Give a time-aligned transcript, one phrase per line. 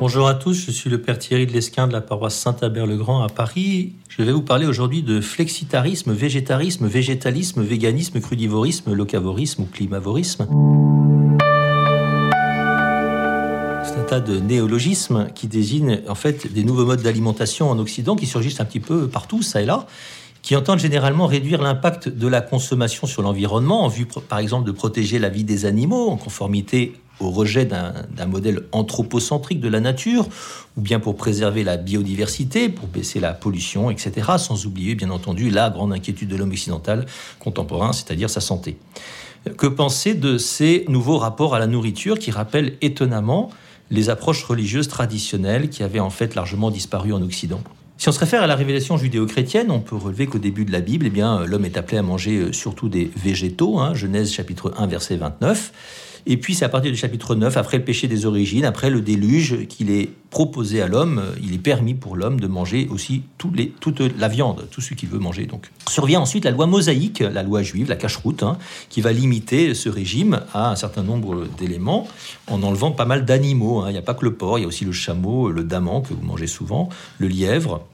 [0.00, 3.28] Bonjour à tous, je suis le Père Thierry de l'Esquin de la paroisse Saint-Albert-le-Grand à
[3.28, 3.92] Paris.
[4.08, 10.48] Je vais vous parler aujourd'hui de flexitarisme, végétarisme, végétalisme, véganisme, crudivorisme, locavorisme ou climavorisme.
[13.84, 18.16] C'est un tas de néologismes qui désignent en fait des nouveaux modes d'alimentation en Occident
[18.16, 19.86] qui surgissent un petit peu partout, ça et là,
[20.42, 24.72] qui entendent généralement réduire l'impact de la consommation sur l'environnement en vue par exemple de
[24.72, 30.26] protéger la vie des animaux en conformité au rejet d'un modèle anthropocentrique de la nature,
[30.76, 35.50] ou bien pour préserver la biodiversité, pour baisser la pollution, etc., sans oublier bien entendu
[35.50, 37.06] la grande inquiétude de l'homme occidental
[37.38, 38.76] contemporain, c'est-à-dire sa santé.
[39.56, 43.50] Que penser de ces nouveaux rapports à la nourriture qui rappellent étonnamment
[43.90, 47.60] les approches religieuses traditionnelles qui avaient en fait largement disparu en Occident?
[47.96, 50.80] Si on se réfère à la révélation judéo-chrétienne, on peut relever qu'au début de la
[50.80, 55.16] Bible, eh l'homme est appelé à manger surtout des végétaux, hein, Genèse chapitre 1, verset
[55.16, 55.72] 29.
[56.26, 59.02] Et puis c'est à partir du chapitre 9, après le péché des origines, après le
[59.02, 64.00] déluge, qu'il est proposé à l'homme, il est permis pour l'homme de manger aussi toute
[64.18, 65.44] la viande, tout ce qu'il veut manger.
[65.44, 68.56] Donc survient ensuite la loi mosaïque, la loi juive, la cache-route, hein,
[68.88, 72.08] qui va limiter ce régime à un certain nombre d'éléments
[72.46, 73.80] en enlevant pas mal d'animaux.
[73.80, 73.90] Hein.
[73.90, 76.02] Il n'y a pas que le porc, il y a aussi le chameau, le daman
[76.02, 77.84] que vous mangez souvent, le lièvre,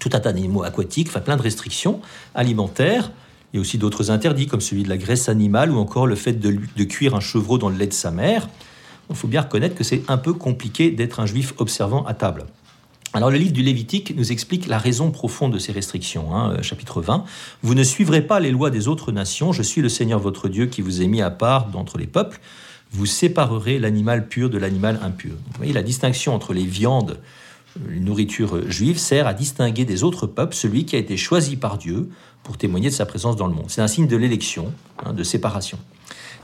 [0.00, 2.00] tout un tas d'animaux aquatiques, enfin plein de restrictions
[2.34, 3.12] alimentaires.
[3.52, 6.16] Il y a aussi d'autres interdits, comme celui de la graisse animale ou encore le
[6.16, 8.48] fait de, cuire un chevreau dans le lait de sa mère.
[9.08, 12.44] Il faut bien reconnaître que c'est un peu compliqué d'être un juif observant à table.
[13.14, 16.34] Alors le livre du Lévitique nous explique la raison profonde de ces restrictions.
[16.34, 17.24] Hein, euh, chapitre 20.
[17.62, 20.66] Vous ne suivrez pas les lois des autres nations, je suis le Seigneur votre Dieu
[20.66, 22.40] qui vous ai mis à part d'entre les peuples.
[22.92, 25.32] Vous séparerez l'animal pur de l'animal impur.
[25.32, 27.18] Vous voyez la distinction entre les viandes,
[27.88, 31.78] les nourritures juives, sert à distinguer des autres peuples celui qui a été choisi par
[31.78, 32.08] Dieu
[32.42, 33.66] pour témoigner de sa présence dans le monde.
[33.68, 34.72] C'est un signe de l'élection,
[35.04, 35.78] hein, de séparation.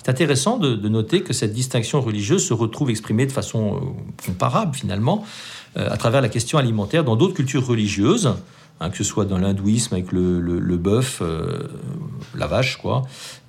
[0.03, 4.75] C'est intéressant de, noter que cette distinction religieuse se retrouve exprimée de façon euh, comparable
[4.75, 5.25] finalement
[5.77, 8.35] euh, à travers la question alimentaire dans d'autres cultures religieuses.
[8.83, 11.69] Hein, que ce soit dans l'hindouisme avec le, le, bœuf, euh,
[12.37, 13.03] la vache, quoi,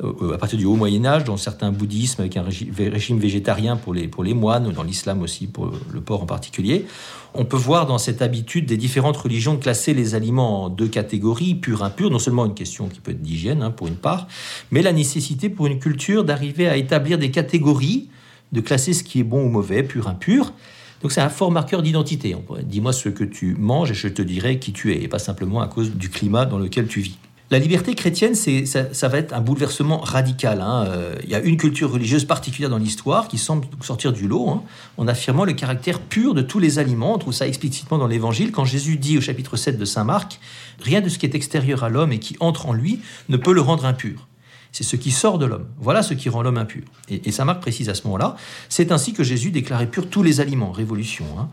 [0.04, 3.96] euh, à partir du haut Moyen Âge, dans certains bouddhismes avec un régime, végétarien pour
[3.96, 6.86] les, pour les moines, dans l'islam aussi pour le porc en particulier,
[7.34, 10.88] on peut voir dans cette habitude des différentes religions de classer les aliments en deux
[10.88, 14.28] catégories, pur, impur, non seulement une question qui peut être d'hygiène hein, pour une part,
[14.70, 18.08] mais la nécessité pour une culture d'arriver à établir des catégories,
[18.52, 20.54] de classer ce qui est bon ou mauvais, pur, impur,
[21.04, 22.36] donc c'est un fort marqueur d'identité.
[22.64, 25.62] Dis-moi ce que tu manges et je te dirai qui tu es, et pas simplement
[25.62, 27.18] à cause du climat dans lequel tu vis.
[27.52, 30.62] La liberté chrétienne, c'est, ça, va être un bouleversement radical.
[30.62, 30.86] Hein.
[30.88, 34.50] Euh, il y a une culture religieuse particulière dans l'histoire qui semble sortir du lot,
[34.50, 34.64] hein,
[34.98, 37.14] en affirmant le caractère pur de tous les aliments.
[37.14, 40.40] On trouve ça explicitement dans l'Évangile, quand Jésus dit au chapitre 7 de Saint Marc,
[40.82, 43.54] Rien de ce qui est extérieur à l'homme et qui entre en lui ne peut
[43.54, 44.28] le rendre impur
[44.74, 45.68] c'est ce qui sort de l'homme.
[45.78, 46.84] Voilà ce qui rend l'homme impur.
[47.08, 48.36] Et, Saint Marc précise à ce moment-là,
[48.70, 51.26] c'est ainsi que Jésus déclarait pur tous les aliments, révolution.
[51.40, 51.48] Hein.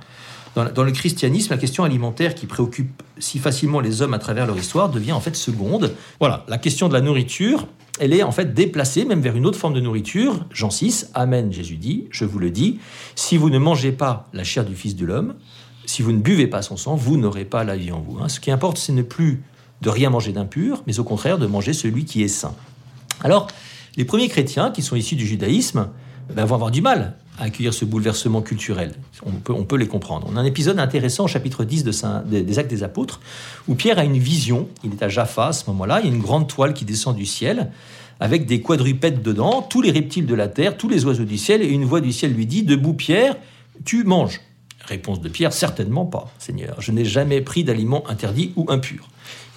[0.56, 4.58] Dans, le christianisme, la question alimentaire qui préoccupe si facilement les hommes à travers leur
[4.58, 5.94] histoire devient en fait seconde.
[6.18, 7.68] Voilà, la question de la nourriture,
[8.00, 10.44] elle est en fait déplacée même vers une autre forme de nourriture.
[10.50, 12.80] Jean 6, Amen, Jésus dit, je vous le dis,
[13.14, 15.34] si vous ne mangez pas la chair du Fils de l'homme,
[15.84, 18.18] si vous ne buvez pas son sang, vous n'aurez pas la vie en vous.
[18.18, 18.28] Hein.
[18.28, 19.42] Ce qui importe, ce n'est plus
[19.82, 22.54] de rien manger d'impur, mais au contraire de manger celui qui est saint.
[23.22, 23.48] Alors,
[23.96, 25.88] les premiers chrétiens qui sont issus du judaïsme
[26.34, 28.94] ben, vont avoir du mal à accueillir ce bouleversement culturel.
[29.24, 30.28] On peut, les comprendre.
[30.30, 31.84] On a un épisode intéressant au chapitre 10
[32.24, 33.20] des Actes des Apôtres,
[33.66, 34.68] où Pierre a une vision.
[34.84, 36.00] Il est à Jaffa à ce moment-là.
[36.00, 37.70] Il y a une grande toile qui descend du ciel,
[38.20, 41.62] avec des quadrupèdes dedans, tous les reptiles de la terre, tous les oiseaux du ciel,
[41.62, 43.36] et une voix du ciel lui dit Debout, Pierre,
[43.84, 44.40] tu manges.
[44.90, 46.80] Réponse de Pierre Certainement pas, Seigneur.
[46.80, 49.08] Je n'ai jamais pris d'aliments interdits ou impurs.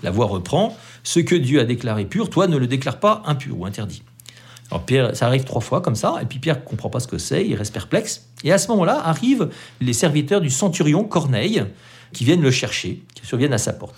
[0.03, 3.59] La voix reprend Ce que Dieu a déclaré pur, toi ne le déclares pas impur
[3.59, 4.03] ou interdit.
[4.69, 7.17] Alors Pierre, ça arrive trois fois comme ça, et puis Pierre comprend pas ce que
[7.17, 8.27] c'est, il reste perplexe.
[8.44, 9.49] Et à ce moment-là arrivent
[9.81, 11.63] les serviteurs du centurion Corneille
[12.11, 13.95] qui viennent le chercher, qui surviennent à sa porte.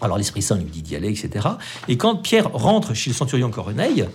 [0.00, 1.44] Alors l'Esprit Saint lui dit d'y aller, etc.
[1.88, 4.06] Et quand Pierre rentre chez le centurion Corneille,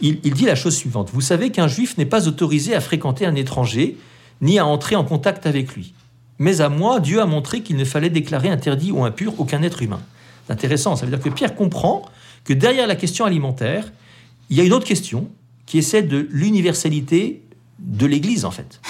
[0.00, 3.26] il, il dit la chose suivante Vous savez qu'un juif n'est pas autorisé à fréquenter
[3.26, 3.96] un étranger,
[4.40, 5.94] ni à entrer en contact avec lui.
[6.38, 9.82] Mais à moi, Dieu a montré qu'il ne fallait déclarer interdit ou impur aucun être
[9.82, 10.00] humain.
[10.46, 12.02] C'est intéressant, ça veut dire que Pierre comprend
[12.44, 13.90] que derrière la question alimentaire,
[14.50, 15.28] il y a une autre question
[15.64, 17.42] qui est celle de l'universalité
[17.78, 18.80] de l'Église en fait.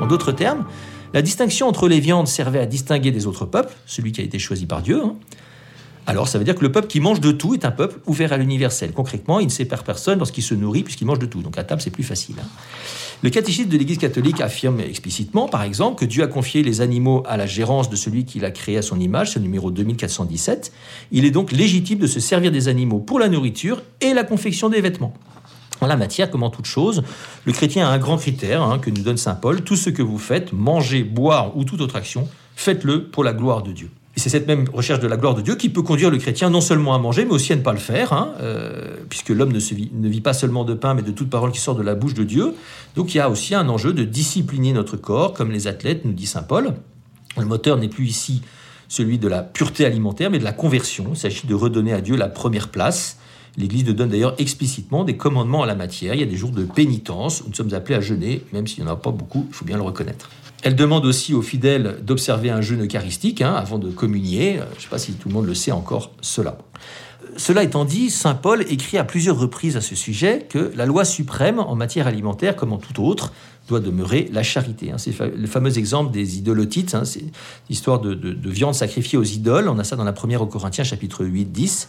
[0.00, 0.64] En d'autres termes,
[1.12, 4.38] la distinction entre les viandes servait à distinguer des autres peuples, celui qui a été
[4.38, 5.14] choisi par Dieu, hein,
[6.06, 8.32] alors ça veut dire que le peuple qui mange de tout est un peuple ouvert
[8.32, 8.92] à l'universel.
[8.92, 11.40] Concrètement, il ne sépare personne lorsqu'il se nourrit puisqu'il mange de tout.
[11.40, 12.36] Donc à table, c'est plus facile.
[12.40, 12.46] Hein.
[13.22, 17.22] Le catéchisme de l'Église catholique affirme explicitement, par exemple, que Dieu a confié les animaux
[17.26, 20.72] à la gérance de celui qu'il a créé à son image, c'est le numéro 2417.
[21.10, 24.68] Il est donc légitime de se servir des animaux pour la nourriture et la confection
[24.68, 25.14] des vêtements.
[25.80, 27.02] En la matière, comme en toute chose,
[27.46, 29.62] le chrétien a un grand critère hein, que nous donne Saint Paul.
[29.62, 33.62] Tout ce que vous faites, manger, boire ou toute autre action, faites-le pour la gloire
[33.62, 33.90] de Dieu.
[34.16, 36.48] Et c'est cette même recherche de la gloire de Dieu qui peut conduire le chrétien
[36.48, 39.52] non seulement à manger, mais aussi à ne pas le faire, hein, euh, puisque l'homme
[39.52, 41.82] ne, vit, ne vit pas seulement de pain, mais de toute parole qui sort de
[41.82, 42.54] la bouche de Dieu.
[42.94, 46.12] Donc il y a aussi un enjeu de discipliner notre corps, comme les athlètes, nous
[46.12, 46.74] dit Saint Paul.
[47.36, 48.42] Le moteur n'est plus ici
[48.88, 51.06] celui de la pureté alimentaire, mais de la conversion.
[51.10, 53.18] Il s'agit de redonner à Dieu la première place.
[53.56, 56.14] L'Église donne d'ailleurs explicitement des commandements à la matière.
[56.14, 58.82] Il y a des jours de pénitence où nous sommes appelés à jeûner, même s'il
[58.82, 60.28] n'y en a pas beaucoup, il faut bien le reconnaître.
[60.62, 64.54] Elle demande aussi aux fidèles d'observer un jeûne eucharistique hein, avant de communier.
[64.72, 66.58] Je ne sais pas si tout le monde le sait encore cela.
[67.36, 71.04] Cela étant dit, Saint Paul écrit à plusieurs reprises à ce sujet que la loi
[71.04, 73.32] suprême en matière alimentaire, comme en tout autre,
[73.68, 74.90] doit demeurer la charité.
[74.90, 74.98] Hein.
[74.98, 77.24] C'est le fameux exemple des idolotites, hein, c'est
[77.68, 79.68] l'histoire de, de, viande sacrifiée aux idoles.
[79.68, 81.88] On a ça dans la première aux Corinthiens, chapitre 8, 10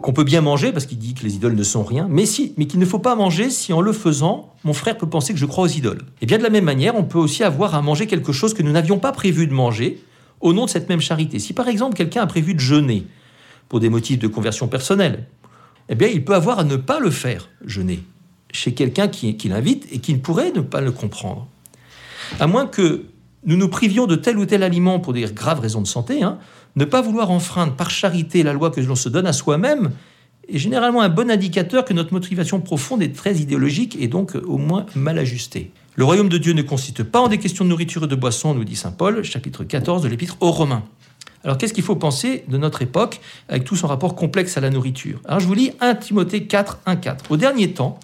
[0.00, 2.54] qu'on peut bien manger parce qu'il dit que les idoles ne sont rien, mais, si,
[2.56, 5.38] mais qu'il ne faut pas manger si en le faisant, mon frère peut penser que
[5.38, 6.02] je crois aux idoles.
[6.20, 8.62] Et bien de la même manière, on peut aussi avoir à manger quelque chose que
[8.62, 10.02] nous n'avions pas prévu de manger
[10.40, 11.38] au nom de cette même charité.
[11.38, 13.06] Si par exemple quelqu'un a prévu de jeûner
[13.68, 15.26] pour des motifs de conversion personnelle,
[15.88, 18.02] eh bien il peut avoir à ne pas le faire, jeûner,
[18.52, 21.46] chez quelqu'un qui, qui l'invite et qui ne pourrait ne pas le comprendre.
[22.38, 23.04] À moins que
[23.44, 26.38] nous nous privions de tel ou tel aliment pour des graves raisons de santé, hein,
[26.76, 29.90] ne pas vouloir enfreindre par charité la loi que l'on se donne à soi-même
[30.48, 34.58] est généralement un bon indicateur que notre motivation profonde est très idéologique et donc au
[34.58, 35.70] moins mal ajustée.
[35.96, 38.54] Le royaume de Dieu ne consiste pas en des questions de nourriture et de boisson,
[38.54, 40.84] nous dit Saint Paul, chapitre 14 de l'épître aux Romains.
[41.44, 44.70] Alors qu'est-ce qu'il faut penser de notre époque avec tout son rapport complexe à la
[44.70, 45.20] nourriture?
[45.26, 47.30] Alors je vous lis 1 Timothée 4, 1, 4.
[47.30, 47.98] Au dernier temps,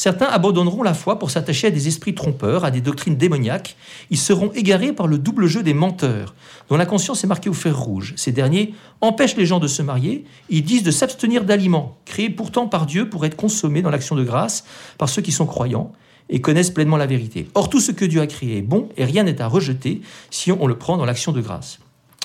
[0.00, 3.76] Certains abandonneront la foi pour s'attacher à des esprits trompeurs, à des doctrines démoniaques.
[4.08, 6.34] Ils seront égarés par le double jeu des menteurs,
[6.70, 8.14] dont la conscience est marquée au fer rouge.
[8.16, 10.24] Ces derniers empêchent les gens de se marier.
[10.48, 14.24] Ils disent de s'abstenir d'aliments, créés pourtant par Dieu pour être consommés dans l'action de
[14.24, 14.64] grâce
[14.96, 15.92] par ceux qui sont croyants
[16.30, 17.48] et connaissent pleinement la vérité.
[17.52, 20.00] Or, tout ce que Dieu a créé est bon et rien n'est à rejeter
[20.30, 21.78] si on le prend dans l'action de grâce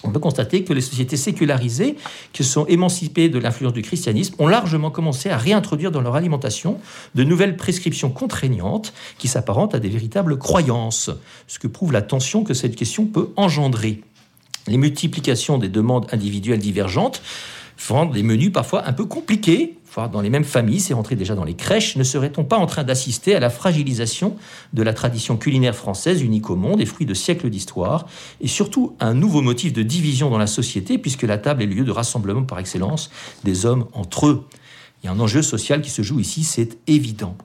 [0.06, 1.96] on peut constater que les sociétés sécularisées,
[2.34, 6.80] qui sont émancipées de l'influence du christianisme, ont largement commencé à réintroduire dans leur alimentation
[7.16, 11.10] de nouvelles prescriptions contraignantes qui s'apparentent à des véritables croyances,
[11.48, 14.02] ce que prouve la tension que cette question peut engendrer.
[14.68, 17.22] Les multiplications des demandes individuelles divergentes
[17.90, 21.36] rendent les menus parfois un peu compliqués, voire dans les mêmes familles, c'est rentré déjà
[21.36, 24.36] dans les crèches, ne serait-on pas en train d'assister à la fragilisation
[24.74, 28.06] de la tradition culinaire française unique au monde et fruit de siècles d'histoire,
[28.42, 31.76] et surtout un nouveau motif de division dans la société, puisque la table est le
[31.76, 33.10] lieu de rassemblement par excellence
[33.44, 34.46] des hommes entre eux?
[35.02, 37.38] Il y a un enjeu social qui se joue ici, c'est évident.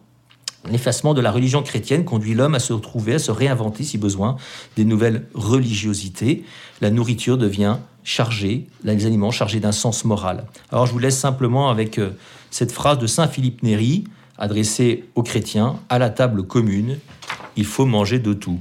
[0.69, 4.37] L'effacement de la religion chrétienne conduit l'homme à se retrouver, à se réinventer si besoin
[4.77, 6.45] des nouvelles religiosités.
[6.81, 10.47] La nourriture devient chargée, les aliments chargés d'un sens moral.
[10.71, 12.11] Alors je vous laisse simplement avec euh,
[12.51, 14.05] cette phrase de Saint Philippe Néri
[14.39, 16.99] adressée aux chrétiens à la table commune,
[17.57, 18.59] il faut manger de tout.